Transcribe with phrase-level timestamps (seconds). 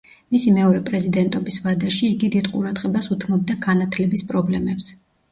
[0.35, 4.89] მისი მეორე პრეზიდენტობის ვადაში იგი დიდ ყურადღებას უთმობდა განათლების პრობლემებს.